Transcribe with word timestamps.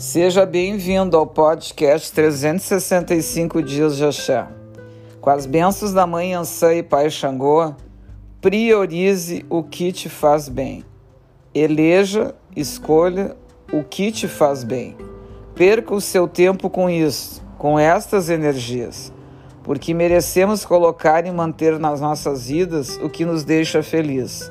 Seja 0.00 0.46
bem-vindo 0.46 1.14
ao 1.14 1.26
podcast 1.26 2.10
365 2.10 3.62
Dias 3.62 3.98
de 3.98 4.06
Axé. 4.06 4.46
Com 5.20 5.28
as 5.28 5.44
bênçãos 5.44 5.92
da 5.92 6.06
Mãe 6.06 6.32
Ansã 6.32 6.72
e 6.72 6.82
Pai 6.82 7.10
Xangô, 7.10 7.74
priorize 8.40 9.44
o 9.50 9.62
que 9.62 9.92
te 9.92 10.08
faz 10.08 10.48
bem. 10.48 10.86
Eleja, 11.54 12.34
escolha 12.56 13.36
o 13.70 13.84
que 13.84 14.10
te 14.10 14.26
faz 14.26 14.64
bem. 14.64 14.96
Perca 15.54 15.94
o 15.94 16.00
seu 16.00 16.26
tempo 16.26 16.70
com 16.70 16.88
isso, 16.88 17.42
com 17.58 17.78
estas 17.78 18.30
energias, 18.30 19.12
porque 19.62 19.92
merecemos 19.92 20.64
colocar 20.64 21.26
e 21.26 21.30
manter 21.30 21.78
nas 21.78 22.00
nossas 22.00 22.48
vidas 22.48 22.96
o 23.02 23.10
que 23.10 23.26
nos 23.26 23.44
deixa 23.44 23.82
feliz, 23.82 24.50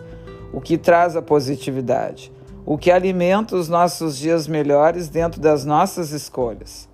o 0.54 0.62
que 0.62 0.78
traz 0.78 1.16
a 1.16 1.24
positividade 1.24 2.32
o 2.70 2.78
que 2.78 2.92
alimenta 2.92 3.56
os 3.56 3.68
nossos 3.68 4.16
dias 4.16 4.48
melhores 4.48 5.10
dentro 5.10 5.42
das 5.42 5.66
nossas 5.66 6.12
escolhas. 6.12 6.88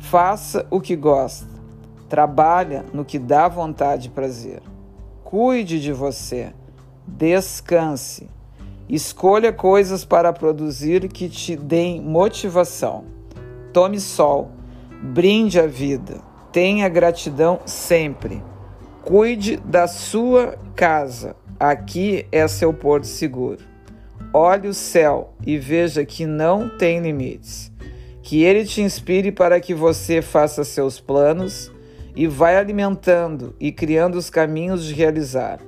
Faça 0.00 0.66
o 0.70 0.80
que 0.80 0.96
gosta. 0.96 1.46
Trabalha 2.08 2.86
no 2.94 3.04
que 3.04 3.18
dá 3.18 3.46
vontade 3.46 4.08
e 4.08 4.10
prazer. 4.10 4.62
Cuide 5.22 5.82
de 5.82 5.92
você. 5.92 6.54
Descanse. 7.06 8.26
Escolha 8.88 9.52
coisas 9.52 10.02
para 10.02 10.32
produzir 10.32 11.06
que 11.08 11.28
te 11.28 11.56
deem 11.56 12.00
motivação. 12.00 13.04
Tome 13.70 14.00
sol. 14.00 14.50
Brinde 15.02 15.60
a 15.60 15.66
vida. 15.66 16.22
Tenha 16.50 16.88
gratidão 16.88 17.60
sempre. 17.66 18.42
Cuide 19.04 19.58
da 19.58 19.86
sua 19.86 20.58
casa. 20.74 21.36
Aqui 21.60 22.26
é 22.32 22.48
seu 22.48 22.72
porto 22.72 23.06
seguro. 23.06 23.68
Olhe 24.32 24.68
o 24.68 24.74
céu 24.74 25.32
e 25.46 25.56
veja 25.56 26.04
que 26.04 26.26
não 26.26 26.68
tem 26.68 27.00
limites. 27.00 27.72
Que 28.22 28.42
ele 28.42 28.66
te 28.66 28.82
inspire 28.82 29.32
para 29.32 29.58
que 29.58 29.72
você 29.72 30.20
faça 30.20 30.64
seus 30.64 31.00
planos 31.00 31.72
e 32.14 32.26
vai 32.26 32.56
alimentando 32.56 33.56
e 33.58 33.72
criando 33.72 34.16
os 34.16 34.28
caminhos 34.28 34.84
de 34.84 34.92
realizar. 34.92 35.60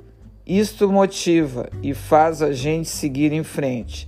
Isto 0.46 0.92
motiva 0.92 1.70
e 1.82 1.94
faz 1.94 2.42
a 2.42 2.52
gente 2.52 2.88
seguir 2.90 3.32
em 3.32 3.42
frente. 3.42 4.06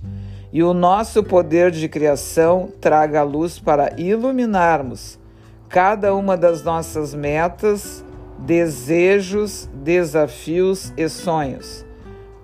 E 0.51 0.61
o 0.61 0.71
nosso 0.71 1.23
poder 1.23 1.71
de 1.71 1.89
criação 1.89 2.71
traga 2.79 3.21
a 3.21 3.23
luz 3.23 3.57
para 3.57 3.99
iluminarmos 3.99 5.19
cada 5.67 6.13
uma 6.13 6.37
das 6.37 6.63
nossas 6.63 7.15
metas, 7.15 8.05
desejos, 8.37 9.67
desafios 9.73 10.93
e 10.95 11.09
sonhos 11.09 11.83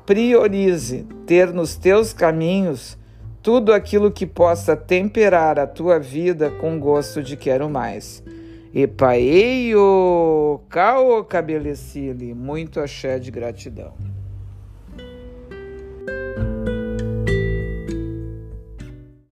Priorize 0.09 1.05
ter 1.27 1.53
nos 1.53 1.75
teus 1.75 2.13
caminhos 2.13 2.97
tudo 3.43 3.71
aquilo 3.71 4.09
que 4.09 4.25
possa 4.25 4.75
temperar 4.75 5.59
a 5.59 5.67
tua 5.67 5.99
vida 5.99 6.49
com 6.49 6.79
gosto 6.79 7.21
de 7.21 7.37
quero 7.37 7.69
mais. 7.69 8.23
Epaeio, 8.73 10.61
cao 10.67 11.23
cabelecile, 11.25 12.33
muito 12.33 12.79
axé 12.79 13.19
de 13.19 13.29
gratidão. 13.29 13.93